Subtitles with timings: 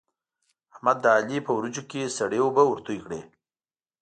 [0.73, 3.21] احمد د علي په وريجو کې سړې اوبه ورتوی کړې.